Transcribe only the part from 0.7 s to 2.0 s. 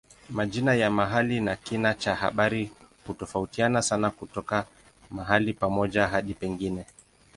ya mahali na kina